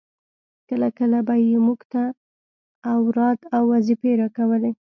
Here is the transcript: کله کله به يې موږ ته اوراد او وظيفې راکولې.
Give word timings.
کله 0.69 0.87
کله 0.97 1.19
به 1.27 1.35
يې 1.45 1.57
موږ 1.65 1.79
ته 1.91 2.03
اوراد 2.93 3.39
او 3.55 3.63
وظيفې 3.73 4.11
راکولې. 4.21 4.71